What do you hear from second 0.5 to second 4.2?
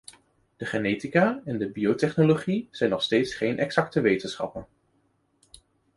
De genetica en de biotechnologie zijn nog steeds geen exacte